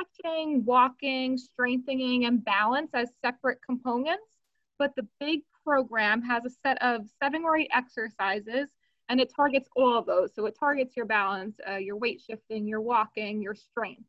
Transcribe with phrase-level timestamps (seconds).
[0.00, 4.38] stretching, walking, strengthening, and balance as separate components.
[4.78, 8.68] But the big program has a set of seven or eight exercises
[9.08, 10.34] and it targets all of those.
[10.34, 14.08] So it targets your balance, uh, your weight shifting, your walking, your strength.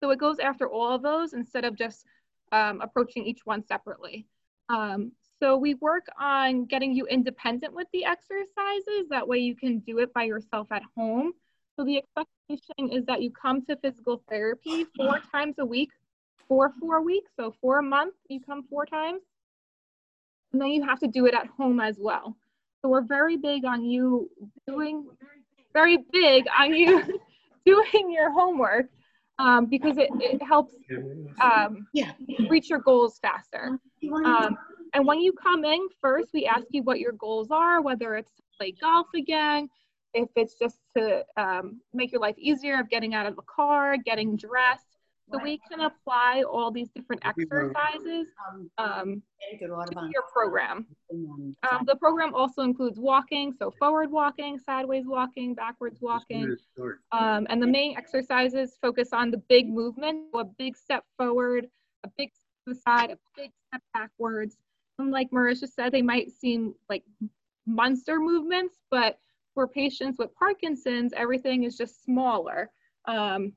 [0.00, 2.04] So it goes after all of those instead of just
[2.52, 4.26] um, approaching each one separately.
[4.68, 9.08] Um, so we work on getting you independent with the exercises.
[9.10, 11.32] That way you can do it by yourself at home.
[11.78, 15.90] So the expectation is that you come to physical therapy four times a week
[16.48, 17.30] for four weeks.
[17.38, 19.22] So for a month, you come four times.
[20.52, 22.36] And then you have to do it at home as well.
[22.82, 24.28] So we're very big on you
[24.66, 25.06] doing,
[25.72, 27.02] very big on you
[27.64, 28.86] doing your homework
[29.38, 30.74] um, because it, it helps
[31.40, 32.12] um, Yeah.
[32.50, 33.78] reach your goals faster.
[34.26, 34.58] Um,
[34.92, 38.34] and when you come in first, we ask you what your goals are, whether it's
[38.34, 39.70] to play golf again,
[40.12, 43.96] if it's just to um, make your life easier of getting out of the car,
[43.96, 44.86] getting dressed.
[45.30, 48.26] So we can apply all these different exercises
[48.76, 50.86] um, to your program.
[51.10, 56.54] Um, the program also includes walking, so forward walking, sideways walking, backwards walking.
[57.12, 61.66] Um, and the main exercises focus on the big movement, so a big step forward,
[62.04, 64.58] a big step to the side, a big step backwards.
[64.98, 67.04] And like Marisha said, they might seem like
[67.64, 69.18] monster movements, but
[69.54, 72.70] for patients with Parkinson's, everything is just smaller.
[73.06, 73.52] Um,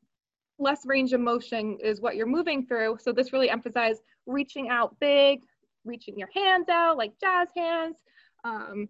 [0.59, 2.97] less range of motion is what you're moving through.
[3.01, 5.41] So this really emphasizes reaching out big,
[5.83, 7.97] reaching your hands out like jazz hands.
[8.43, 8.89] Um,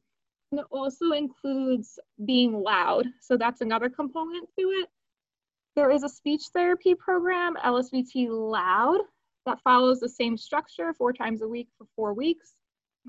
[0.51, 3.07] and it also includes being loud.
[3.21, 4.89] So that's another component to it.
[5.75, 9.01] There is a speech therapy program, LSVT Loud,
[9.45, 12.53] that follows the same structure four times a week for four weeks,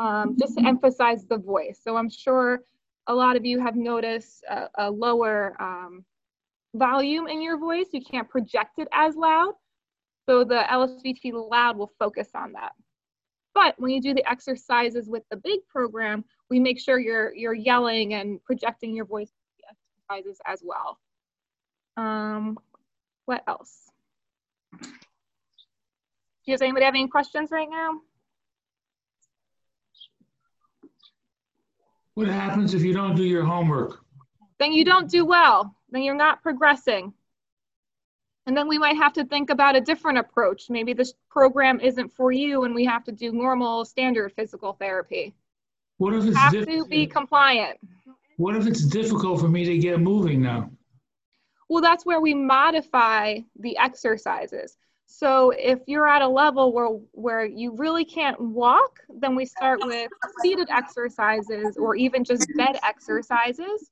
[0.00, 1.80] um, just to emphasize the voice.
[1.82, 2.60] So I'm sure
[3.06, 6.04] a lot of you have noticed a, a lower um,
[6.74, 7.86] volume in your voice.
[7.92, 9.54] You can't project it as loud.
[10.28, 12.72] So the LSVT Loud will focus on that.
[13.54, 17.54] But when you do the exercises with the big program, we make sure you're, you're
[17.54, 19.30] yelling and projecting your voice
[20.10, 20.98] exercises as well.
[21.96, 22.58] Um,
[23.24, 23.90] what else?
[26.46, 28.00] Does anybody have any questions right now?
[32.16, 34.00] What happens if you don't do your homework?
[34.58, 35.76] Then you don't do well.
[35.90, 37.12] Then you're not progressing.
[38.46, 40.70] And then we might have to think about a different approach.
[40.70, 45.34] Maybe this program isn't for you and we have to do normal standard physical therapy.
[45.98, 47.78] What if it's have to be compliant.
[48.38, 50.70] What if it's difficult for me to get moving now?
[51.68, 54.78] Well, that's where we modify the exercises.
[55.06, 59.80] So if you're at a level where, where you really can't walk, then we start
[59.84, 60.10] with
[60.42, 63.90] seated exercises or even just bed exercises.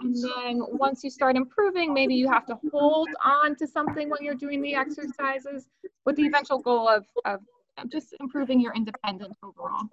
[0.00, 4.22] And then once you start improving, maybe you have to hold on to something when
[4.22, 5.68] you're doing the exercises
[6.04, 7.40] with the eventual goal of, of
[7.90, 9.88] just improving your independence overall.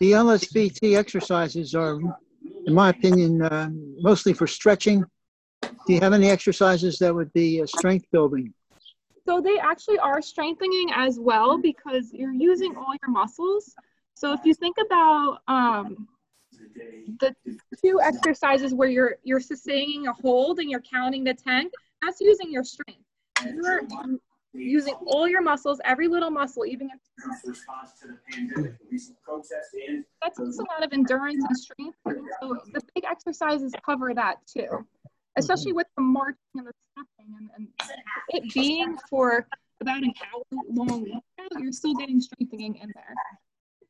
[0.00, 1.98] The LSVT exercises are,
[2.66, 5.04] in my opinion, uh, mostly for stretching.
[5.62, 8.52] Do you have any exercises that would be uh, strength building?
[9.26, 13.74] So they actually are strengthening as well because you're using all your muscles.
[14.14, 16.08] So if you think about um,
[17.20, 17.34] the
[17.82, 21.70] two exercises where you're you're sustaining a hold and you're counting to 10,
[22.02, 23.02] that's using your strength.
[23.44, 23.82] You're
[24.52, 27.00] using all your muscles, every little muscle, even if
[30.22, 31.98] that takes a lot of endurance and strength.
[32.40, 34.86] So the big exercises cover that too,
[35.36, 37.68] especially with the marching and the stepping and, and
[38.28, 39.46] it being for
[39.80, 43.14] about an hour long workout, you're still getting strengthening in there.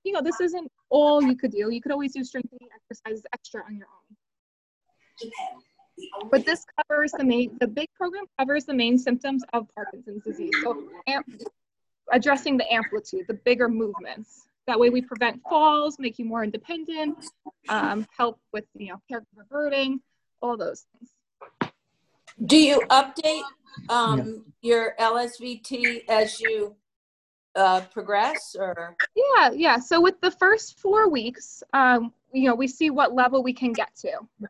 [0.04, 1.71] You know, this isn't all you could do.
[1.71, 4.16] You could always do strengthening exercises extra on your own.
[6.31, 10.50] But this covers the main, the big program covers the main symptoms of Parkinson's disease.
[10.62, 11.27] So amp,
[12.12, 14.47] addressing the amplitude, the bigger movements.
[14.66, 17.25] That way we prevent falls, make you more independent,
[17.69, 20.00] um, help with, you know, caregiver burden,
[20.41, 21.10] all those things.
[22.47, 23.43] Do you update
[23.89, 26.75] um, your LSVT as you
[27.54, 28.97] uh, progress or?
[29.15, 29.78] Yeah, yeah.
[29.78, 33.72] So with the first four weeks, um, you know, we see what level we can
[33.72, 34.48] get to.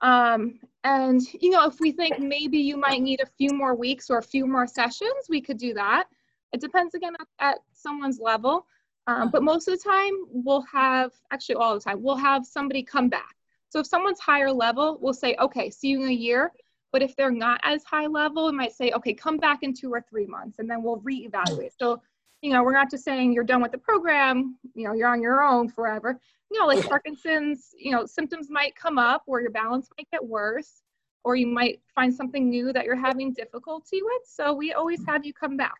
[0.00, 4.08] Um, and, you know, if we think maybe you might need a few more weeks
[4.08, 6.04] or a few more sessions, we could do that.
[6.52, 8.66] It depends again at, at someone's level.
[9.08, 12.82] Um, but most of the time, we'll have, actually all the time, we'll have somebody
[12.82, 13.36] come back.
[13.68, 16.52] So if someone's higher level, we'll say, okay, see you in a year.
[16.92, 19.90] But if they're not as high level, we might say, okay, come back in two
[19.92, 21.72] or three months, and then we'll reevaluate.
[21.78, 22.00] So,
[22.42, 25.20] you know, we're not just saying you're done with the program, you know, you're on
[25.20, 26.18] your own forever.
[26.50, 30.24] You know, like Parkinson's, you know, symptoms might come up or your balance might get
[30.24, 30.82] worse,
[31.24, 34.22] or you might find something new that you're having difficulty with.
[34.26, 35.74] So we always have you come back.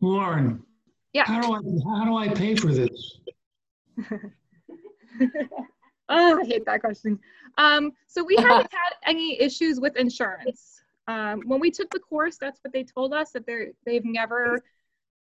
[0.00, 0.62] Lauren,
[1.12, 1.24] Yeah.
[1.24, 3.18] how do I, how do I pay for this?
[6.08, 7.18] oh, I hate that question.
[7.58, 10.82] Um, so we haven't had any issues with insurance.
[11.06, 14.62] Um, when we took the course, that's what they told us that they're they've never.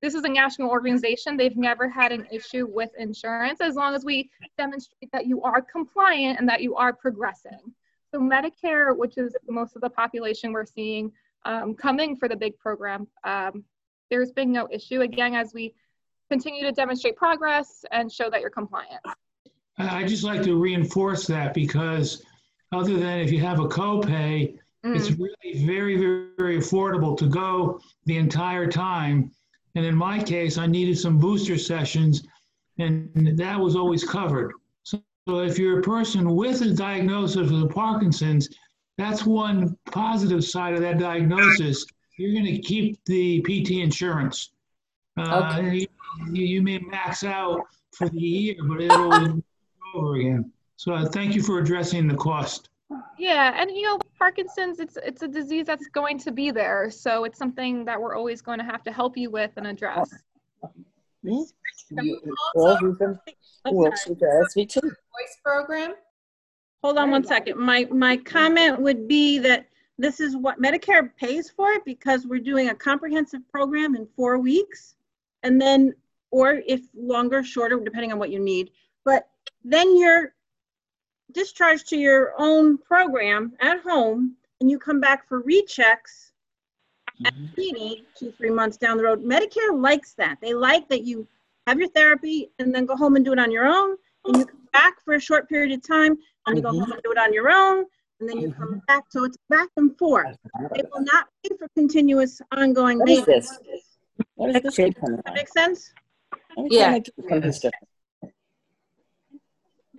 [0.00, 1.36] This is a national organization.
[1.36, 5.62] They've never had an issue with insurance as long as we demonstrate that you are
[5.62, 7.72] compliant and that you are progressing.
[8.10, 11.12] So Medicare, which is most of the population we're seeing
[11.44, 13.64] um, coming for the big program, um,
[14.10, 15.02] there's been no issue.
[15.02, 15.72] Again, as we
[16.28, 19.00] continue to demonstrate progress and show that you're compliant.
[19.90, 22.22] I just like to reinforce that because
[22.72, 25.18] other than if you have a copay, it's Mm.
[25.20, 29.30] really very, very, very affordable to go the entire time.
[29.74, 32.24] And in my case, I needed some booster sessions
[32.78, 34.52] and that was always covered.
[34.82, 38.48] So so if you're a person with a diagnosis of Parkinson's,
[38.98, 41.86] that's one positive side of that diagnosis.
[42.18, 44.50] You're going to keep the PT insurance.
[45.16, 45.86] Uh, you,
[46.32, 47.60] you may max out
[47.92, 49.42] for the year, but it'll
[49.94, 50.50] over again.
[50.76, 52.68] So uh, thank you for addressing the cost.
[53.18, 57.24] Yeah, and you know, Parkinson's it's it's a disease that's going to be there, so
[57.24, 60.10] it's something that we're always going to have to help you with and address.
[61.22, 61.46] You-
[62.56, 63.18] All who can,
[63.64, 63.90] I'm who sorry.
[63.92, 64.82] else with the SVT?
[64.82, 65.94] Voice program?
[66.82, 67.58] Hold on one second.
[67.58, 69.66] My, my comment would be that
[69.98, 74.38] this is what Medicare pays for it because we're doing a comprehensive program in four
[74.38, 74.96] weeks.
[75.44, 75.94] And then,
[76.32, 78.70] or if longer, shorter, depending on what you need.
[79.04, 79.28] But
[79.64, 80.34] then you're
[81.32, 86.30] discharged to your own program at home and you come back for rechecks
[87.24, 89.24] at PD two, three months down the road.
[89.24, 90.38] Medicare likes that.
[90.40, 91.26] They like that you
[91.66, 93.96] have your therapy and then go home and do it on your own.
[94.24, 96.16] And you come back for a short period of time
[96.46, 96.80] and you go Mhm.
[96.80, 97.86] home and do it on your own.
[98.20, 99.04] And then you come back.
[99.10, 100.36] So it's back and forth.
[100.74, 103.58] They will not pay for continuous ongoing What is maintenance.
[103.58, 103.98] this?
[104.34, 105.34] What is the shape coming That on?
[105.34, 105.92] makes sense?
[106.56, 106.86] Yeah.
[106.86, 107.72] time I do something different.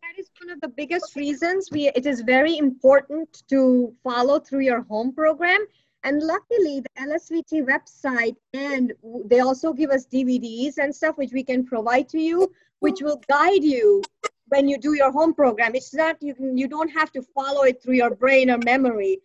[0.02, 4.62] That is one of the biggest reasons we it is very important to follow through
[4.62, 5.66] your home program.
[6.04, 8.92] And luckily, the LSVT website and
[9.26, 13.22] they also give us DVDs and stuff which we can provide to you, which will
[13.30, 14.02] guide you
[14.50, 15.76] when you do your home program.
[15.76, 19.20] It's not you can, you don't have to follow it through your brain or memory.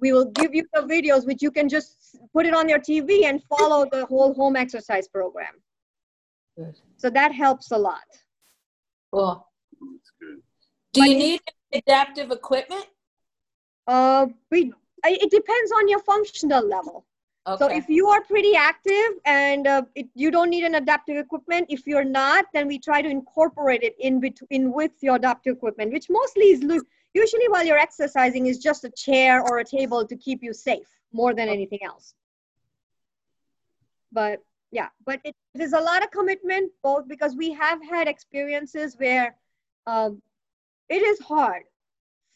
[0.00, 3.24] We will give you the videos which you can just put it on your TV
[3.24, 5.54] and follow the whole home exercise program.
[6.58, 6.76] Good.
[6.98, 8.08] So that helps a lot.
[9.12, 9.48] Cool.
[11.04, 11.40] Do you need
[11.72, 12.86] adaptive equipment?
[13.86, 14.72] Uh, we,
[15.04, 17.04] it depends on your functional level.
[17.46, 17.64] Okay.
[17.64, 21.66] So if you are pretty active and uh, it, you don't need an adaptive equipment,
[21.70, 25.92] if you're not, then we try to incorporate it in between with your adaptive equipment,
[25.92, 26.60] which mostly is
[27.14, 30.88] usually while you're exercising is just a chair or a table to keep you safe
[31.12, 32.14] more than anything else.
[34.12, 38.08] But yeah, but it, it is a lot of commitment, both because we have had
[38.08, 39.36] experiences where
[39.86, 40.20] um,
[40.88, 41.64] it is hard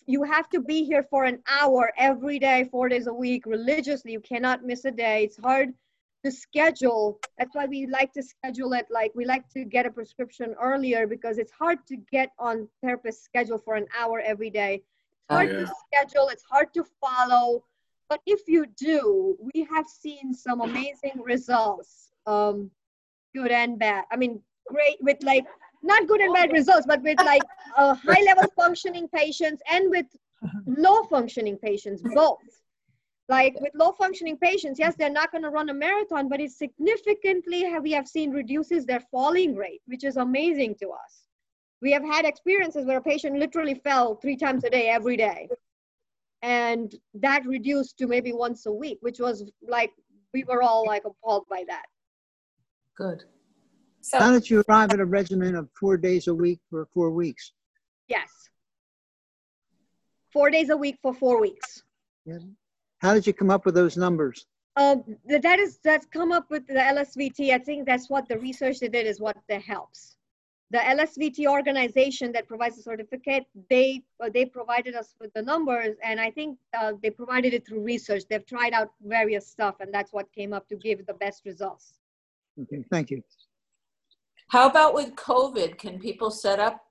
[0.06, 4.12] you have to be here for an hour every day, four days a week, religiously.
[4.12, 5.24] You cannot miss a day.
[5.24, 5.72] It's hard
[6.24, 7.18] to schedule.
[7.38, 11.06] That's why we like to schedule it like we like to get a prescription earlier
[11.06, 14.74] because it's hard to get on therapist schedule for an hour every day.
[14.74, 17.64] It's hard to schedule, it's hard to follow.
[18.08, 22.70] But if you do, we have seen some amazing results, um,
[23.34, 24.04] good and bad.
[24.12, 25.46] I mean, great with like
[25.82, 27.42] not good and bad results, but with like
[27.76, 30.06] uh, high level functioning patients and with
[30.66, 32.38] low functioning patients, both.
[33.28, 36.50] Like with low functioning patients, yes, they're not going to run a marathon, but it
[36.50, 41.22] significantly have, we have seen reduces their falling rate, which is amazing to us.
[41.80, 45.48] We have had experiences where a patient literally fell three times a day every day.
[46.42, 49.92] And that reduced to maybe once a week, which was like,
[50.34, 51.86] we were all like appalled by that.
[52.96, 53.24] good.
[54.10, 57.10] How So, did you arrive at a regimen of four days a week for four
[57.10, 57.52] weeks?
[58.08, 58.28] Yes.
[60.32, 61.82] Four days a week for four weeks.
[62.98, 64.46] How did you come up with those numbers?
[64.74, 67.52] Um, that is that's come up with the LSVT.
[67.52, 70.16] I think that's what the research they did is what that helps.
[70.70, 75.96] The LSVT organization that provides the certificate, they uh, they provided us with the numbers,
[76.02, 78.22] and I think uh, they provided it through research.
[78.28, 81.92] They've tried out various stuff, and that's what came up to give the best results.
[82.62, 83.22] Okay, thank you.
[84.52, 85.78] How about with COVID?
[85.78, 86.84] Can people set up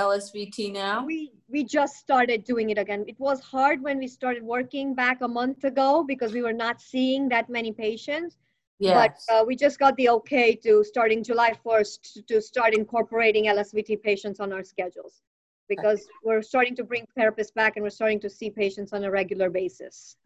[0.00, 1.04] LSVT now?
[1.04, 3.04] We we just started doing it again.
[3.06, 6.80] It was hard when we started working back a month ago because we were not
[6.80, 8.38] seeing that many patients.
[8.78, 9.26] Yes.
[9.28, 14.02] But uh, we just got the okay to starting July 1st to start incorporating LSVT
[14.02, 15.20] patients on our schedules.
[15.68, 19.10] because we're starting to bring therapists back and we're starting to see patients on a
[19.10, 20.16] regular basis.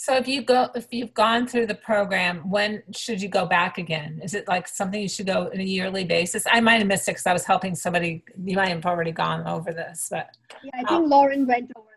[0.00, 3.78] So if you go, if you've gone through the program, when should you go back
[3.78, 4.20] again?
[4.22, 6.44] Is it like something you should go on a yearly basis?
[6.48, 8.22] I might have missed it because I was helping somebody.
[8.44, 11.88] You might have already gone over this, but Yeah, I think Lauren went over.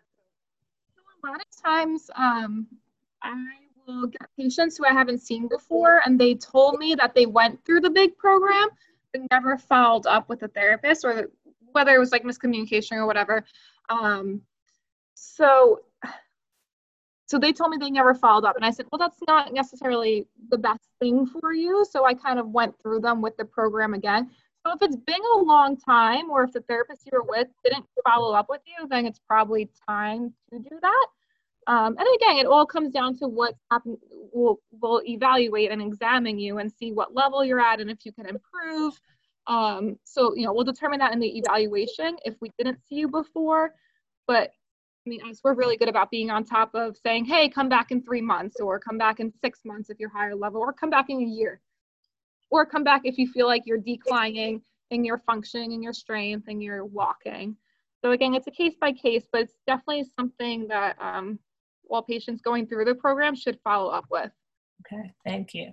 [0.96, 2.66] So a lot of times um,
[3.22, 3.44] I
[3.86, 7.64] will get patients who I haven't seen before, and they told me that they went
[7.64, 8.70] through the big program,
[9.12, 11.28] but never followed up with a therapist, or
[11.70, 13.44] whether it was like miscommunication or whatever.
[13.88, 14.42] Um,
[15.14, 15.82] so,
[17.32, 20.26] so they told me they never followed up, and I said, well, that's not necessarily
[20.50, 21.82] the best thing for you.
[21.90, 24.28] So I kind of went through them with the program again.
[24.66, 27.86] So if it's been a long time, or if the therapist you were with didn't
[28.04, 31.06] follow up with you, then it's probably time to do that.
[31.68, 33.96] Um, and again, it all comes down to what's happened.
[34.34, 38.12] We'll, we'll evaluate and examine you and see what level you're at and if you
[38.12, 38.92] can improve.
[39.46, 43.08] Um, so, you know, we'll determine that in the evaluation if we didn't see you
[43.08, 43.72] before.
[44.26, 44.52] But
[45.04, 47.90] I mean, us, we're really good about being on top of saying, hey, come back
[47.90, 50.90] in three months or come back in six months if you're higher level or come
[50.90, 51.60] back in a year
[52.50, 56.44] or come back if you feel like you're declining in your functioning and your strength
[56.46, 57.56] and your walking.
[58.04, 61.38] So again, it's a case by case, but it's definitely something that um,
[61.84, 64.30] while patients going through the program should follow up with.
[64.86, 65.72] okay, thank you.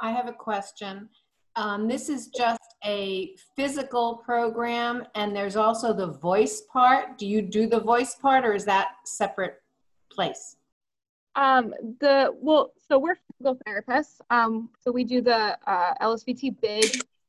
[0.00, 1.08] I have a question.
[1.56, 7.18] Um, this is just a physical program and there's also the voice part.
[7.18, 9.62] Do you do the voice part or is that separate
[10.10, 10.56] place?
[11.36, 14.20] Um, the well, so we're physical therapists.
[14.30, 16.84] Um, so we do the uh, LSVT big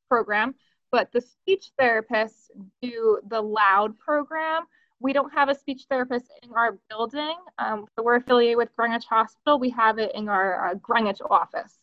[0.10, 0.54] program,
[0.92, 2.50] but the speech therapists
[2.82, 4.64] do the loud program.
[5.00, 7.36] We don't have a speech therapist in our building.
[7.58, 9.60] Um, so we're affiliated with Greenwich Hospital.
[9.60, 11.80] We have it in our uh, Greenwich office.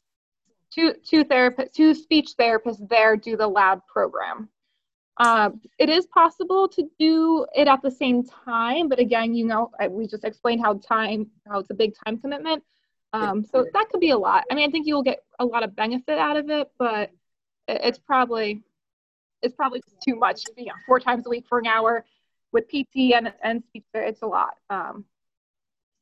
[0.72, 4.48] Two two therapists, two speech therapists there do the loud program.
[5.18, 9.70] Um, it is possible to do it at the same time, but again, you know,
[9.78, 12.64] I- we just explained how time, how it's a big time commitment.
[13.12, 14.44] Um, so that could be a lot.
[14.50, 17.10] I mean, I think you will get a lot of benefit out of it, but
[17.68, 18.62] it's probably,
[19.42, 20.44] it's probably too much.
[20.56, 22.06] You know, four times a week for an hour
[22.52, 24.56] with PT and and speech, it's a lot.
[24.70, 25.04] Um,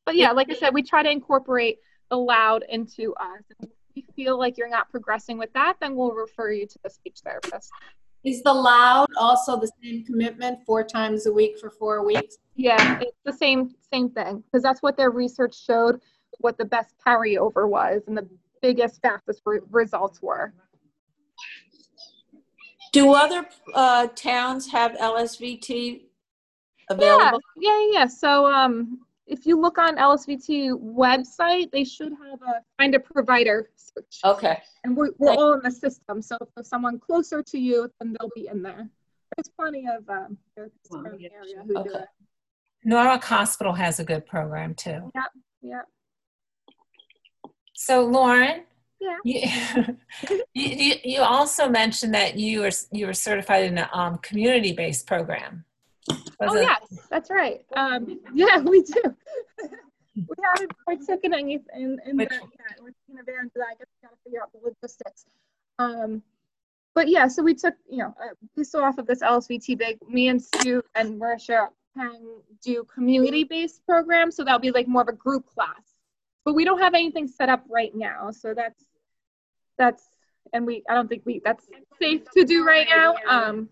[0.07, 3.43] but yeah, like I said, we try to incorporate the loud into us.
[4.00, 6.90] If we feel like you're not progressing with that, then we'll refer you to the
[6.90, 7.71] speech therapist.
[8.25, 12.37] Is the loud also the same commitment, four times a week for four weeks?
[12.54, 16.00] Yeah, it's the same same thing because that's what their research showed
[16.38, 18.28] what the best carryover was and the
[18.61, 20.52] biggest fastest re- results were.
[22.92, 26.02] Do other uh, towns have LSVT
[26.90, 27.40] available?
[27.57, 27.88] yeah, yeah.
[27.92, 28.07] yeah.
[28.07, 29.00] So um,
[29.31, 34.59] if you look on LSVT website, they should have a find a provider search, Okay,
[34.85, 36.21] and we're, we're all in the system.
[36.21, 38.89] So if there's someone closer to you, then they'll be in there.
[39.37, 41.99] There's plenty of um, therapists around the area who do Okay.
[42.01, 42.09] it.
[42.85, 45.13] Norwalk Hospital has a good program too.
[45.63, 45.83] Yeah.
[47.75, 48.65] So Lauren,
[49.01, 49.17] Yeah.
[49.25, 49.41] you,
[50.55, 55.07] you, you- you also mentioned that you were you were certified in a um, community-based
[55.07, 55.65] program.
[56.40, 57.64] Was Oh it- yes, that's right.
[57.76, 59.02] Um, yeah, we do.
[60.17, 62.79] we haven't partook in in, in Which- that yet.
[62.81, 63.67] We're taking advantage of that.
[63.71, 65.25] I guess we got to figure out the logistics.
[65.79, 66.23] Um,
[66.95, 69.99] but yeah, so we took you know uh, based off of this LSVT big.
[70.09, 75.09] Me and Stu and Marisha can do community-based programs, so that'll be like more of
[75.09, 75.81] a group class.
[76.45, 78.85] But we don't have anything set up right now, so that's
[79.79, 80.05] that's
[80.52, 81.67] and we I don't think we that's
[82.00, 83.14] safe to do right now.
[83.29, 83.69] Um,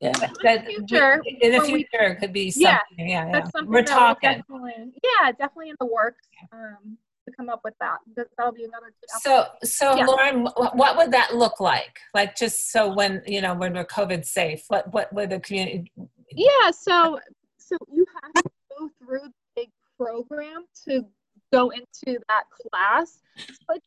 [0.00, 0.12] yeah.
[0.42, 2.70] that- future, in the when we- future, it could be something.
[2.98, 3.44] Yeah, Yeah, yeah.
[3.54, 4.30] something We're talking.
[4.38, 6.96] definitely, yeah, definitely in the works um,
[7.28, 7.98] to come up with that.
[8.16, 8.86] That- That'll be another.
[9.00, 10.06] good So, so Yeah.
[10.06, 11.98] Lauren, what would that look like?
[12.14, 15.92] Like, just so when you know when we're COVID safe, what what would the community?
[16.32, 17.18] Yeah, so
[17.58, 21.04] so you have to go through the big program to
[21.52, 23.18] go into that class.
[23.36, 23.78] So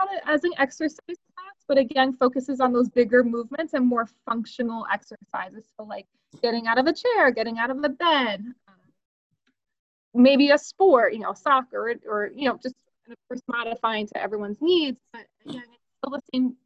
[0.00, 4.86] of as an exercise class, but again focuses on those bigger movements and more functional
[4.92, 5.64] exercises.
[5.76, 6.06] So like
[6.42, 8.74] getting out of a chair, getting out of the bed, um,
[10.14, 12.74] maybe a sport, you know, soccer, or, or you know, just
[13.10, 15.00] of course modifying to everyone's needs.
[15.12, 16.56] But again, it's still the same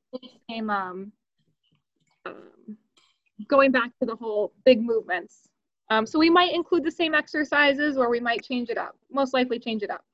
[0.49, 1.13] same um,
[2.27, 2.77] um,
[3.47, 5.49] going back to the whole big movements.
[5.91, 9.35] Um, so we might include the same exercises or we might change it up, most
[9.35, 10.05] likely change it up.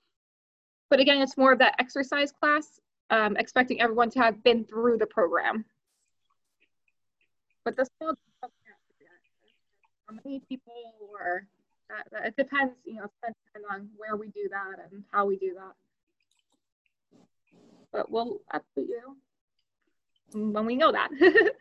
[0.89, 2.81] But again, it's more of that exercise class,
[3.11, 5.65] um, expecting everyone to have been through the program.
[7.65, 8.15] But the still
[10.09, 11.47] how many people or
[11.89, 13.39] that, that- it depends, you know, depends
[13.71, 15.75] on where we do that and how we do that.
[17.93, 19.17] But we'll update you
[20.33, 21.11] when we know that.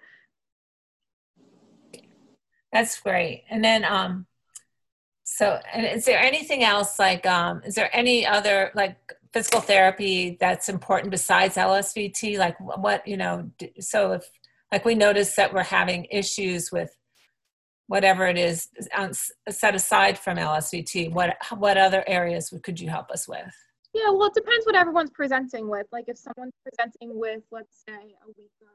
[2.72, 3.46] That's great.
[3.50, 4.25] And then, um,
[5.24, 8.98] so, and is there anything else like, um, is there any other like
[9.36, 12.38] physical therapy that's important besides LSVT?
[12.38, 13.51] Like what, you know,
[13.82, 14.24] so if,
[14.72, 16.96] like we notice that we're having issues with
[17.88, 18.70] whatever it is
[19.50, 23.51] set aside from LSVT, what, what other areas could you help us with?
[23.94, 25.88] Yeah, well, it depends what everyone's presenting with.
[25.92, 28.72] Like if someone's presenting with, let's say, a weaker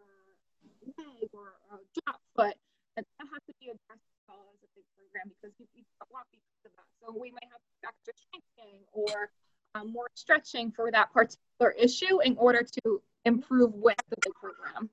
[0.99, 2.57] leg or a drop foot,
[2.97, 5.85] that that has to be addressed as well as a big program because you, you
[6.13, 6.89] want because of that.
[7.01, 9.33] So we might have extra strengthening or
[9.75, 14.91] um, more stretching for that particular issue in order to improve with the program.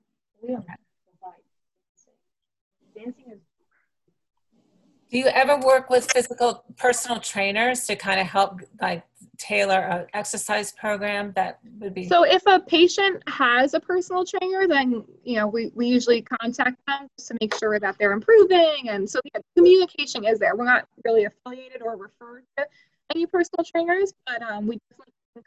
[5.10, 9.04] Do you ever work with physical personal trainers to kind of help like
[9.38, 12.06] tailor a exercise program that would be?
[12.06, 16.76] So if a patient has a personal trainer, then you know we, we usually contact
[16.86, 18.90] them just to make sure that they're improving.
[18.90, 20.54] And so yeah, communication is there.
[20.54, 22.66] We're not really affiliated or referred to
[23.14, 24.97] any personal trainers, but um, we definitely can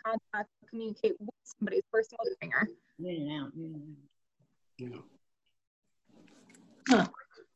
[0.03, 2.69] contact and communicate with somebody's personal trainer.
[2.99, 3.95] In and out, in
[4.79, 5.03] and out.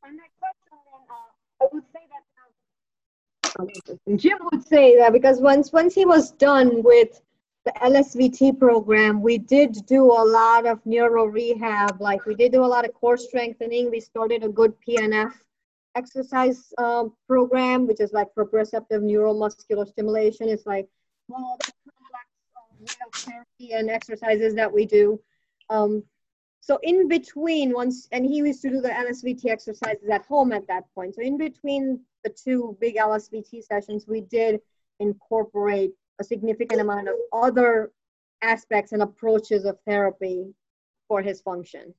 [0.04, 0.78] On that question,
[1.10, 1.14] uh,
[1.62, 2.22] I would say that
[4.18, 7.22] Jim would say that because once once he was done with
[7.66, 12.00] the LSVT program, we did do a lot of neuro rehab.
[12.00, 13.90] Like we did do a lot of core strengthening.
[13.90, 15.34] We started a good PNF
[15.96, 20.50] exercise um, program, which is like proprioceptive neuromuscular stimulation.
[20.50, 20.88] It's like
[21.26, 22.75] small complex uh, way of
[23.14, 25.20] therapy and exercises that we do.
[25.70, 26.04] Um,
[26.62, 30.68] so in between once, and he used to do the LSVT exercises at home at
[30.68, 31.16] that point.
[31.16, 34.60] So in between the two big LSVT sessions, we did
[35.00, 37.92] incorporate a significant amount of other
[38.42, 40.54] aspects and approaches of therapy
[41.08, 41.94] for his function.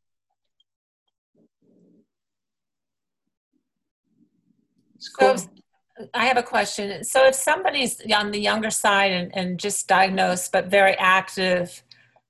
[4.98, 5.36] So
[6.12, 7.04] I have a question.
[7.04, 11.82] So if somebody's on the younger side and, and just diagnosed but very active,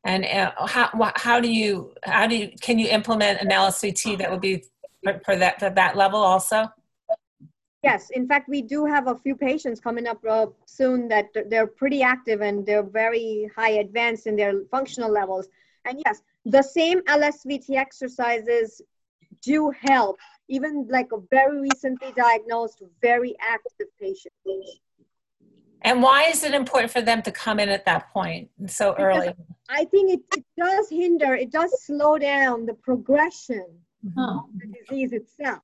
[0.05, 4.31] and uh, how how do you how do you can you implement an LSVT that
[4.31, 4.65] would be
[5.03, 6.67] for, for that for that level also?
[7.83, 11.69] Yes, in fact, we do have a few patients coming up uh, soon that they're
[11.69, 15.47] pretty active and they're very high advanced in their functional levels.
[15.85, 18.83] And yes, the same LSVT exercises
[19.41, 24.33] do help, even like a very recently diagnosed, very active patient.
[25.83, 29.33] And why is it important for them to come in at that point so early?
[29.69, 33.67] I think it, it does hinder, it does slow down the progression
[34.17, 34.49] Oh.
[34.55, 35.63] of the disease itself.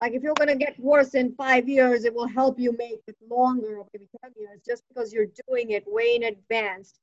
[0.00, 3.00] Like if you're going to get worse in five years, it will help you make
[3.06, 6.94] it longer, or maybe 10 years, just because you're doing it way in advance.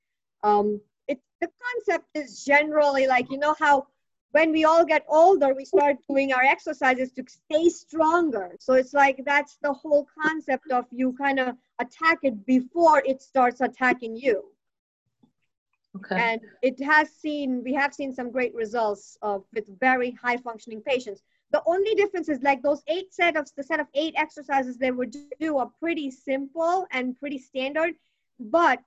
[0.43, 3.87] Um, it, the concept is generally like, you know, how
[4.35, 8.47] when we all get older, we start doing our exercises to stay stronger.
[8.59, 13.21] So it's like that's the whole concept of you kind of attack it before it
[13.21, 14.43] starts attacking you.
[15.95, 16.17] Okay.
[16.19, 20.81] And it has seen, we have seen some great results of with very high functioning
[20.81, 21.21] patients.
[21.51, 24.91] The only difference is like those eight set of the set of eight exercises they
[24.91, 27.93] would do are pretty simple and pretty standard,
[28.37, 28.79] but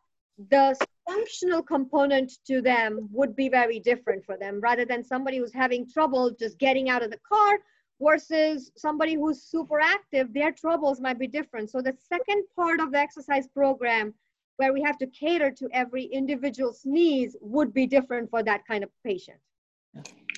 [0.50, 0.76] the
[1.08, 5.88] functional component to them would be very different for them rather than somebody who's having
[5.88, 7.58] trouble just getting out of the car
[8.00, 11.70] versus somebody who's super active, their troubles might be different.
[11.70, 14.14] So the second part of the exercise program
[14.56, 18.84] where we have to cater to every individual's needs would be different for that kind
[18.84, 19.38] of patient.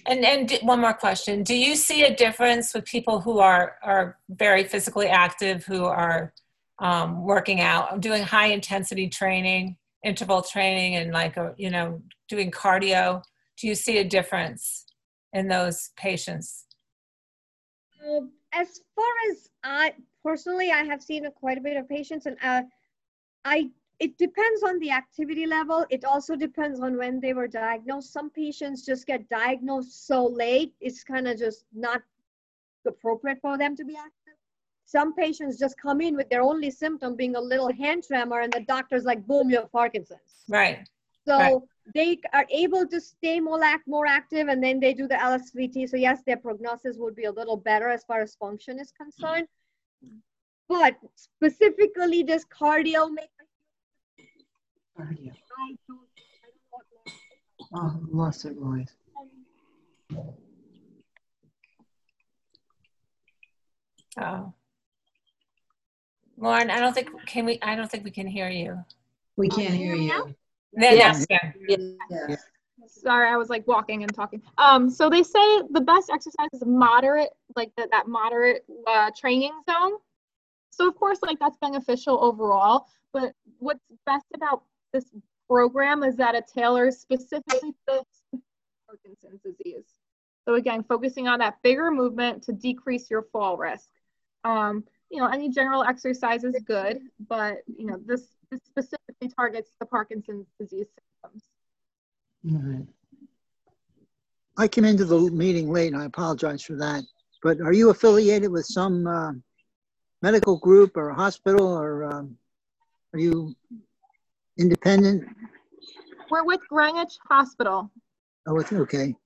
[0.06, 4.16] And and one more question: Do you see a difference with people who are are
[4.30, 6.32] very physically active, who are
[6.78, 12.50] um, working out, doing high intensity training, interval training, and like a, you know doing
[12.50, 13.22] cardio?
[13.58, 14.86] Do you see a difference
[15.32, 16.66] in those patients?
[18.02, 22.26] Uh, as far as I personally, I have seen a, quite a bit of patients,
[22.26, 22.62] and uh,
[23.44, 25.84] I it depends on the activity level.
[25.90, 28.12] It also depends on when they were diagnosed.
[28.12, 32.02] Some patients just get diagnosed so late; it's kind of just not
[32.86, 34.19] appropriate for them to be active.
[34.90, 38.52] Some patients just come in with their only symptom being a little hand tremor, and
[38.52, 40.88] the doctor's like, "Boom, you have Parkinson's." Right.
[41.28, 41.62] So Right.
[41.94, 45.86] they are able to stay more act more active, and then they do the LSVT.
[45.88, 49.46] So yes, their prognosis would be a little better as far as function is concerned.
[50.66, 53.30] But specifically, does cardio make
[54.98, 55.32] Cardio.
[55.56, 56.08] I don't,
[56.42, 57.04] I don't know
[57.70, 58.84] what Oh, lost it, Roy.
[64.18, 64.52] Oh.
[66.40, 67.58] Lauren, I don't think can we.
[67.62, 68.82] I don't think we can hear you.
[69.36, 70.34] We can't hear you.
[70.72, 71.26] There- Yes.
[71.28, 71.54] there.
[71.68, 72.36] Yeah.
[72.86, 74.40] sorry, I was like walking and talking.
[74.56, 79.52] Um, so they say the best exercise is moderate, like the, that moderate uh, training
[79.68, 79.92] zone.
[80.70, 82.86] So of course, like that's beneficial overall.
[83.12, 85.04] But what's best about this
[85.48, 88.02] program is that it tailors specifically to
[88.86, 89.84] Parkinson's disease.
[90.46, 93.88] So again, focusing on that bigger movement to decrease your fall risk.
[94.44, 99.72] Um, you know, any general exercise is good, but you know, this, this specifically targets
[99.80, 100.86] the Parkinson's disease
[101.22, 101.42] symptoms.
[102.50, 102.86] All right.
[104.56, 107.02] I came into the meeting late, and I apologize for that.
[107.42, 109.32] But are you affiliated with some uh,
[110.22, 112.36] medical group or hospital, or um,
[113.12, 113.54] are you
[114.58, 115.24] independent?
[116.30, 117.90] We're with Greenwich Hospital.
[118.46, 119.16] Oh, it's okay.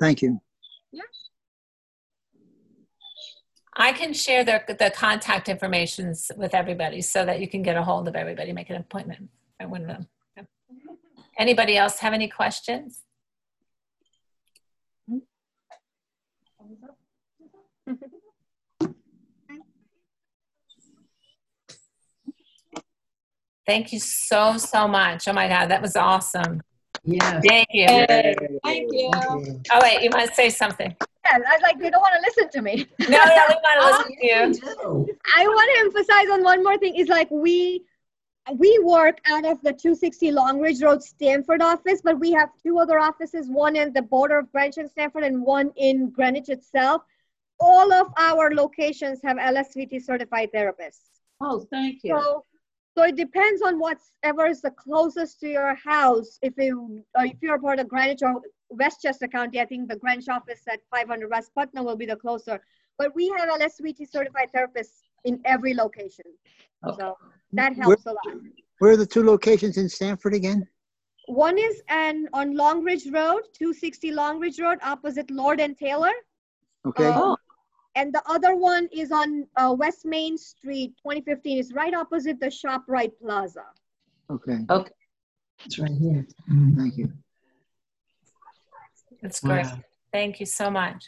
[0.00, 0.40] Thank you.
[3.76, 7.82] I can share the, the contact informations with everybody so that you can get a
[7.82, 9.28] hold of everybody, make an appointment.
[9.60, 10.06] I wouldn't know.
[10.36, 10.44] Yeah.
[11.38, 13.02] Anybody else have any questions?
[23.66, 25.26] Thank you so, so much.
[25.26, 26.60] Oh my God, that was awesome.
[27.04, 27.44] Yes.
[27.46, 27.88] Thank you.
[28.64, 29.10] Thank you.
[29.12, 30.94] Oh wait, you want to say something?
[31.24, 32.86] Yeah, I was like, they don't want to listen to me.
[33.08, 34.70] No, no, we want to listen to you.
[34.84, 36.96] Oh, I want to emphasize on one more thing.
[36.96, 37.84] Is like we
[38.58, 42.78] we work out of the 260 Long Ridge Road Stamford office, but we have two
[42.78, 47.02] other offices, one in the border of Greenwich and Stamford and one in Greenwich itself.
[47.58, 51.00] All of our locations have LSVT certified therapists.
[51.40, 52.20] Oh, thank you.
[52.20, 52.44] So,
[52.96, 56.38] so it depends on whatever is the closest to your house.
[56.42, 60.28] If you uh, if you're part of Greenwich or Westchester County, I think the Greenwich
[60.28, 62.60] office at 500 West Putnam will be the closer.
[62.96, 66.26] But we have LSVT certified therapists in every location.
[66.96, 67.16] So
[67.52, 68.36] that helps a lot.
[68.78, 70.68] Where are the two locations in Stamford again?
[71.26, 76.12] One is an on Long Ridge Road, 260 Long Ridge Road, opposite Lord and Taylor.
[76.86, 77.06] Okay.
[77.06, 77.34] Uh,
[77.96, 81.58] and the other one is on uh, West Main Street, 2015.
[81.58, 83.64] It's right opposite the ShopRite Plaza.
[84.30, 84.58] Okay.
[84.68, 84.92] Okay.
[85.64, 86.26] It's right here.
[86.76, 87.12] Thank you.
[89.22, 89.64] That's great.
[89.66, 89.78] Wow.
[90.12, 91.04] Thank you so much.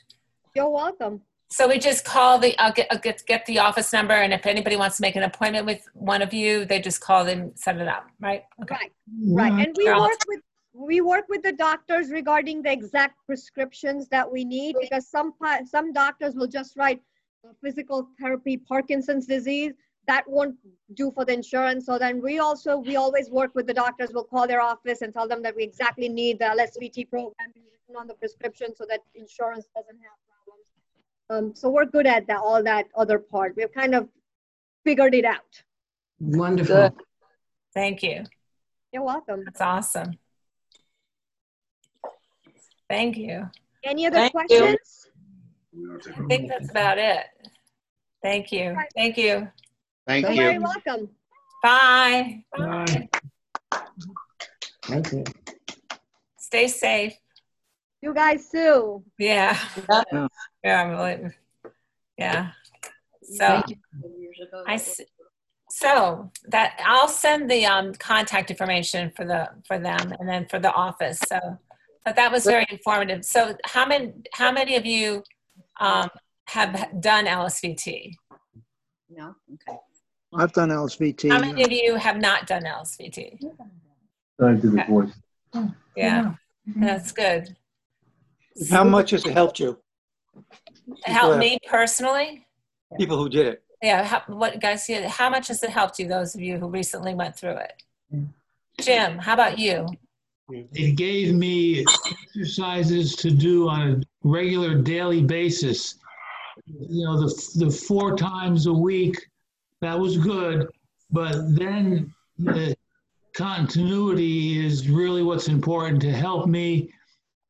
[0.55, 1.23] You're welcome.
[1.49, 4.47] So we just call the, I'll get, I'll get, get the office number and if
[4.47, 7.77] anybody wants to make an appointment with one of you, they just call and set
[7.77, 8.45] it up, right?
[8.63, 8.77] Okay.
[9.29, 9.67] Right, right.
[9.67, 10.41] And we work with
[10.77, 15.33] we work with the doctors regarding the exact prescriptions that we need because some
[15.65, 17.01] some doctors will just write
[17.63, 19.73] physical therapy Parkinson's disease
[20.07, 20.55] that won't
[20.95, 21.87] do for the insurance.
[21.87, 24.11] So then we also we always work with the doctors.
[24.13, 27.97] We'll call their office and tell them that we exactly need the LSVT program written
[27.99, 30.67] on the prescription so that insurance doesn't have problems.
[31.31, 33.55] Um, so we're good at that all that other part.
[33.57, 34.09] We've kind of
[34.85, 35.63] figured it out.
[36.21, 36.97] Wonderful.
[37.75, 38.25] Thank you.
[38.93, 39.43] You're welcome.
[39.45, 40.19] That's awesome.
[42.89, 43.51] Thank you.
[43.85, 44.59] Any other Thank you.
[44.59, 45.09] questions?
[45.75, 47.27] I think that's about it.
[48.23, 48.77] Thank you.
[48.97, 49.49] Thank you.
[50.07, 50.63] Thank You're very you.
[50.63, 51.11] welcome.
[51.63, 52.45] Bye.
[52.57, 53.09] Bye.
[54.85, 55.25] Thank you.
[56.39, 57.15] Stay safe.
[58.01, 59.03] You guys too.
[59.19, 59.59] Yeah.
[60.13, 60.29] Yeah.
[60.63, 60.83] Yeah.
[60.83, 61.31] I'm really,
[62.17, 62.51] yeah.
[63.23, 63.77] So Thank you.
[65.69, 70.59] So that I'll send the um, contact information for the, for them and then for
[70.59, 71.19] the office.
[71.29, 71.39] So,
[72.07, 73.25] but that was very informative.
[73.25, 75.25] So how many, how many of you
[75.81, 76.09] um,
[76.47, 78.15] have done LSVT?
[79.11, 79.35] No?
[79.55, 79.77] Okay.
[80.33, 81.33] I've done LSVT.
[81.33, 83.39] How many of you have not done LSVT?
[84.41, 85.11] I did the voice.
[85.97, 86.35] Yeah,
[86.77, 87.57] that's good.
[88.71, 89.79] How much has it helped you?
[90.89, 92.47] It helped me personally.
[92.99, 93.63] People who did it.
[93.83, 94.89] Yeah, how, what guys?
[95.09, 96.07] How much has it helped you?
[96.07, 97.83] Those of you who recently went through it.
[98.81, 99.87] Jim, how about you?
[100.49, 101.85] It gave me
[102.29, 105.97] exercises to do on a regular daily basis.
[106.67, 109.17] You know, the, the four times a week,
[109.81, 110.69] that was good.
[111.11, 112.77] But then the
[113.35, 116.91] continuity is really what's important to help me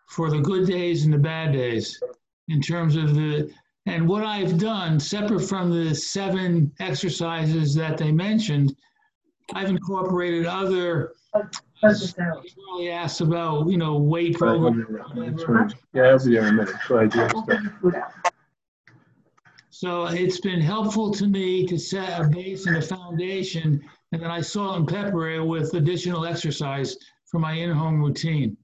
[0.09, 2.01] for the good days and the bad days
[2.49, 3.53] in terms of the,
[3.87, 8.75] and what I've done, separate from the seven exercises that they mentioned,
[9.55, 11.15] I've incorporated other
[11.83, 14.87] really asked about, you know, weight program.
[15.93, 16.75] Yeah, I'll be there in a minute.
[16.89, 17.31] Go ahead, do your
[17.93, 18.13] stuff.
[19.71, 24.31] So it's been helpful to me to set a base and a foundation, and then
[24.31, 28.57] I salt and pepper it with additional exercise for my in-home routine.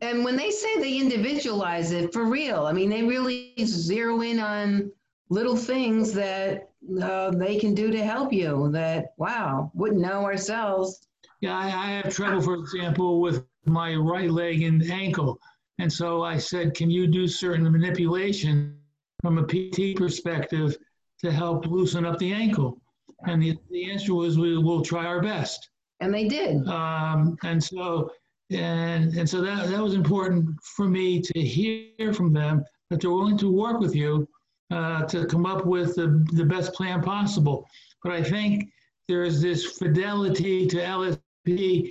[0.00, 4.38] And when they say they individualize it, for real, I mean, they really zero in
[4.38, 4.92] on
[5.28, 6.70] little things that
[7.02, 11.06] uh, they can do to help you that, wow, wouldn't know ourselves.
[11.40, 15.38] Yeah, I, I have trouble, for example, with my right leg and ankle.
[15.78, 18.78] And so I said, can you do certain manipulation
[19.22, 20.76] from a PT perspective
[21.20, 22.80] to help loosen up the ankle?
[23.26, 25.70] And the, the answer was, we will try our best.
[26.00, 26.66] And they did.
[26.68, 28.10] Um, and so,
[28.50, 33.10] and, and so that, that was important for me to hear from them that they're
[33.10, 34.28] willing to work with you
[34.70, 37.66] uh, to come up with the, the best plan possible.
[38.02, 38.70] But I think
[39.08, 41.90] there is this fidelity to LSP,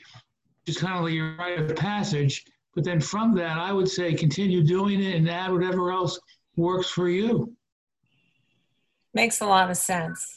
[0.65, 2.43] just kind of like your rite of passage.
[2.75, 6.19] But then from that, I would say continue doing it and add whatever else
[6.55, 7.55] works for you.
[9.13, 10.35] Makes a lot of sense.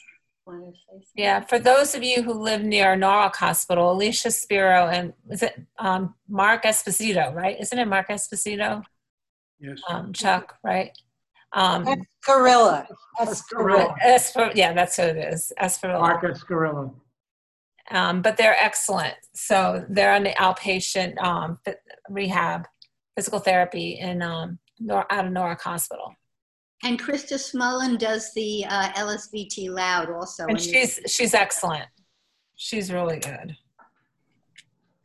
[1.17, 5.61] Yeah, for those of you who live near Norwalk Hospital, Alicia Spiro and is it
[5.79, 7.57] um, Mark Esposito, right?
[7.59, 8.85] Isn't it Mark Esposito?
[9.59, 9.81] Yes.
[9.89, 10.93] Um, Chuck, right?
[11.57, 12.87] Um, Gorilla.
[13.19, 13.95] Escarilla.
[14.03, 15.53] Esper, yeah, that's what it is.
[15.61, 16.01] Esperilla.
[16.01, 16.95] Mark Escarilla.
[17.91, 19.15] Um, but they're excellent.
[19.35, 21.59] So they're on the outpatient um,
[22.11, 22.67] rehab,
[23.17, 24.59] physical therapy in um,
[24.91, 26.15] out of Norwalk Hospital.
[26.85, 30.45] And Krista Smullen does the uh, LSVT Loud also.
[30.45, 31.87] And in- she's she's excellent.
[32.57, 33.57] She's really good.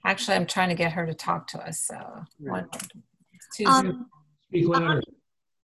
[0.05, 1.85] Actually, I'm trying to get her to talk to us.
[1.85, 1.95] So
[2.39, 2.67] one,
[3.55, 3.71] Tuesday.
[3.71, 4.07] Um,
[4.49, 5.01] Speak louder.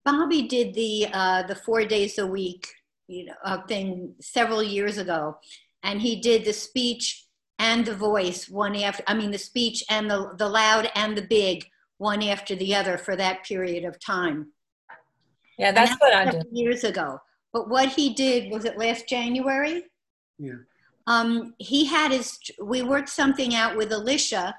[0.07, 2.69] Bobby did the uh, the four days a week,
[3.09, 5.37] you know, uh, thing several years ago,
[5.83, 7.27] and he did the speech
[7.59, 9.03] and the voice one after.
[9.09, 11.67] I mean, the speech and the the loud and the big
[11.99, 14.53] one after the other for that period of time.
[15.59, 16.39] yeah, that's that what was I do.
[16.39, 17.19] several Years ago,
[17.53, 19.83] but what he did was it last January.
[20.39, 20.63] Yeah.
[21.09, 22.39] Um, he had his.
[22.63, 24.55] We worked something out with Alicia,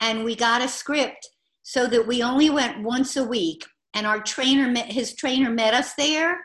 [0.00, 1.28] and we got a script
[1.62, 3.62] so that we only went once a week
[3.96, 6.38] and our trainer met his trainer met us there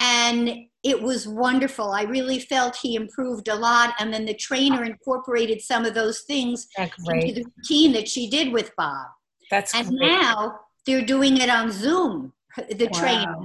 [0.00, 0.50] and
[0.82, 5.60] it was wonderful i really felt he improved a lot and then the trainer incorporated
[5.60, 9.06] some of those things into the routine that she did with bob
[9.50, 10.00] That's and great.
[10.20, 12.32] now they're doing it on zoom
[12.70, 13.36] the trainer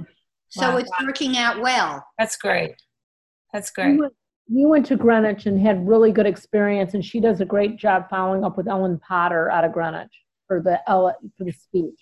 [0.50, 0.76] so Wow.
[0.78, 2.74] it's working out well That's great.
[3.52, 3.98] That's We great.
[4.00, 4.12] went,
[4.50, 8.08] we went to Greenwich and had really good experience, and she does a great job
[8.08, 10.12] following up with Ellen Potter out of Greenwich
[10.46, 12.00] for the Ella, for the speech.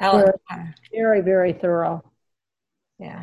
[0.00, 0.32] Ellen,
[0.92, 2.02] Very, very thorough.
[2.98, 3.22] yeah.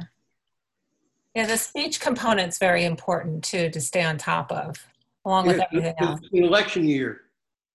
[1.36, 4.76] Yeah, the speech component's very important too to stay on top of,
[5.26, 6.20] along with Yeah, everything it's else.
[6.34, 7.22] an Election year.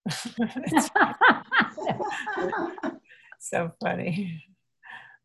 [0.07, 0.91] It's
[3.41, 4.45] so funny.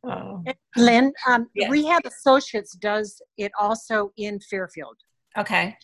[0.04, 0.44] Oh,
[0.78, 1.70] Lynn, um, Yes.
[1.70, 4.96] Rehab Associates does it also in Fairfield,
[5.38, 5.78] okay,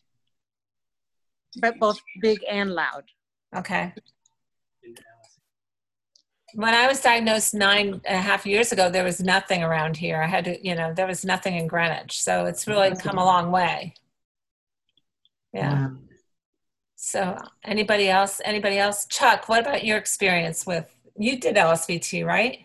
[1.61, 3.03] but both big and loud.
[3.55, 3.93] okay.
[6.53, 10.21] When I was diagnosed nine and a half years ago, there was nothing around here.
[10.21, 12.21] I had to, you know, there was nothing in Greenwich.
[12.21, 13.93] So it's really come a long way.
[15.53, 15.89] Yeah.
[16.95, 18.41] So anybody else?
[18.45, 19.05] Anybody else?
[19.07, 22.59] Chuck, what about your experience with, you did LSVT, right?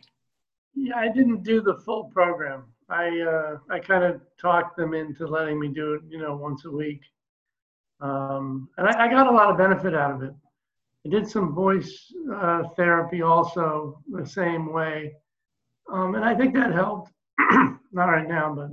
[0.74, 2.64] Yeah, I didn't do the full program.
[2.88, 6.64] I uh, I kind of talked them into letting me do it, you know, once
[6.64, 7.00] a week.
[8.00, 10.34] Um, and I, I got a lot of benefit out of it.
[11.04, 15.14] I did some voice uh, therapy also the same way,
[15.92, 17.12] um, and I think that helped.
[17.92, 18.70] Not right now,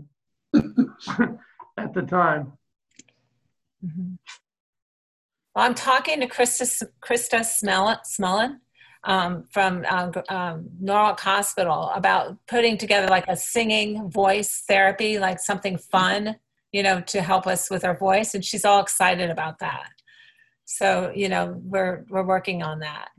[0.54, 0.62] but
[1.78, 2.54] at the time.
[5.56, 8.60] Well, I'm talking to Krista, Krista Smell- Smellin
[9.04, 15.39] um, from um, um, Norwalk Hospital about putting together like a singing voice therapy, like
[15.39, 16.36] something fun,
[16.72, 18.36] you know, to help us with our voice.
[18.36, 19.89] And she's all excited about that.
[20.72, 23.10] So, you know, we're, we're working on that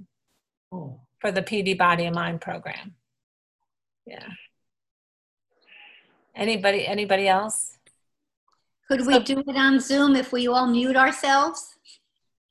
[0.73, 1.01] Oh.
[1.19, 2.95] for the PD Body and Mind program.
[4.07, 4.25] Yeah.
[6.37, 7.77] Anybody, anybody else?
[8.89, 11.77] could we do it on zoom if we all mute ourselves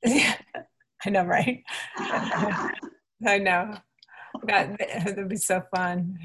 [0.04, 0.36] Yeah,
[1.06, 1.62] I know, right?
[1.98, 3.76] I know.
[4.44, 6.18] That would be so fun.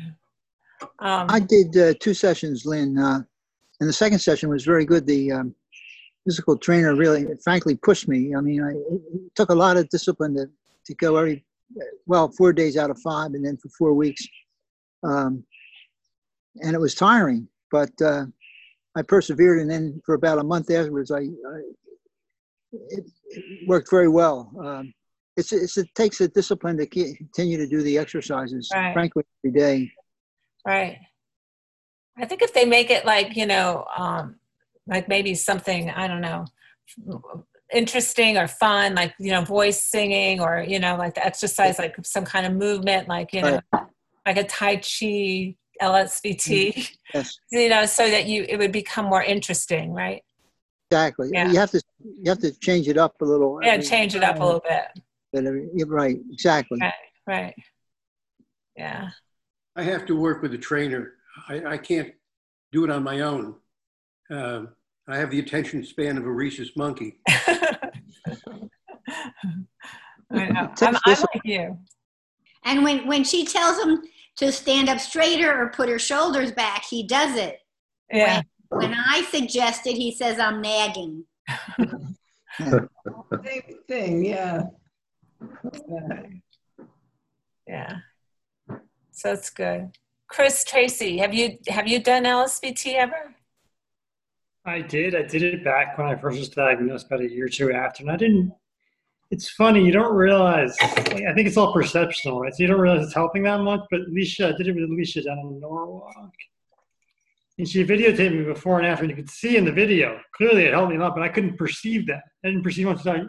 [1.00, 3.22] Um, I did uh, two sessions, Lynn, uh,
[3.80, 5.06] and the second session was very good.
[5.08, 5.56] The um,
[6.26, 8.36] physical trainer really, frankly, pushed me.
[8.36, 10.50] I mean, I, it took a lot of discipline to,
[10.88, 11.46] to go every,
[12.06, 14.26] well, four days out of five, and then for four weeks.
[15.04, 15.44] Um,
[16.64, 18.26] and it was tiring, but uh,
[18.96, 21.60] I persevered, and then for about a month afterwards, I, I
[22.90, 24.52] it, it worked very well.
[24.64, 24.94] Um,
[25.38, 28.94] it's, it's, it takes a discipline to continue to do the exercises, Right.
[28.94, 29.92] frankly, every day.
[30.66, 30.98] right.
[32.18, 34.38] I think if they make it like, you know, um,
[34.88, 36.46] like maybe something, I don't know,
[37.74, 41.96] interesting or fun, like, you know, voice singing or, you know, like the exercise, like
[42.06, 43.60] some kind of movement, like, you know,
[44.26, 46.94] like a Tai Chi, LSVT, mm-hmm.
[47.14, 47.38] Yes.
[47.52, 50.24] you know, so that you, it would become more interesting, right?
[50.92, 51.30] Exactly.
[51.34, 51.52] Yeah.
[51.52, 53.60] You have to, you have to change it up a little.
[53.62, 54.84] Yeah, every- change it up a little bit.
[55.34, 56.80] but every- You're right, exactly.
[56.80, 56.94] Right,
[57.28, 57.56] right.
[58.78, 59.10] Yeah.
[59.76, 61.14] I have to work with a trainer.
[61.50, 62.14] I, I can't
[62.72, 63.56] do it on my own.
[64.30, 64.70] Um,
[65.08, 67.20] I have the attention span of a rhesus monkey.
[67.28, 67.60] I
[70.32, 70.72] know.
[70.82, 71.78] I'm, I'm like you.
[72.66, 74.02] And when, when she tells him
[74.38, 77.60] to stand up straighter or put her shoulders back, he does it.
[78.12, 78.42] Yeah.
[78.70, 81.26] When I suggested, he says, I'm nagging.
[82.60, 82.80] Same
[83.88, 84.64] thing, yeah.
[87.68, 87.98] Yeah.
[89.12, 89.92] So it's good.
[90.28, 93.36] Chris Tracy, have you have you done LSVT ever?
[94.66, 95.16] I did.
[95.16, 98.04] I did it back when I first was diagnosed, about a year or two after,
[98.04, 98.52] and I didn't.
[99.32, 100.76] It's funny you don't realize.
[100.82, 102.54] Like, I think it's all perceptional, right?
[102.54, 103.82] So you don't realize it's helping that much.
[103.92, 106.34] But Alicia, I did it with Alicia down in Norwalk,
[107.58, 110.64] and she videotaped me before and after, and you could see in the video clearly
[110.64, 112.24] it helped me a lot, but I couldn't perceive that.
[112.44, 113.22] I didn't perceive once I